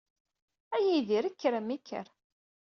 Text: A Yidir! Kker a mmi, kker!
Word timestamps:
A 0.69 0.77
Yidir! 0.85 1.25
Kker 1.35 1.53
a 1.53 1.59
mmi, 1.61 1.77
kker! 1.81 2.07